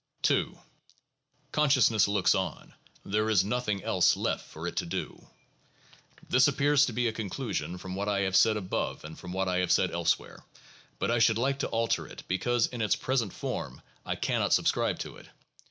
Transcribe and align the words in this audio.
II. 0.27 0.57
"Consciousness 1.51 2.07
looks 2.07 2.33
on; 2.33 2.73
there 3.05 3.29
is 3.29 3.43
nothing 3.43 3.83
else 3.83 4.17
left 4.17 4.43
for 4.47 4.65
it 4.65 4.75
to 4.77 4.85
do." 4.87 5.27
This 6.27 6.47
appears 6.47 6.87
to 6.87 6.91
be 6.91 7.07
a 7.07 7.11
conclusion 7.13 7.77
from 7.77 7.93
what 7.93 8.09
I 8.09 8.21
have 8.21 8.35
said 8.35 8.57
above 8.57 9.03
and 9.05 9.15
from 9.15 9.31
what 9.31 9.47
I 9.47 9.57
have 9.57 9.71
said 9.71 9.91
elsewhere, 9.91 10.43
but 10.97 11.11
I 11.11 11.19
should 11.19 11.37
like 11.37 11.59
to 11.59 11.67
alter 11.69 12.07
it, 12.07 12.23
because, 12.27 12.65
in 12.65 12.81
its 12.81 12.95
present 12.95 13.31
form, 13.31 13.79
I 14.03 14.15
can 14.15 14.39
not 14.39 14.53
subscribe 14.53 14.97
to 15.05 15.17
it. 15.17 15.27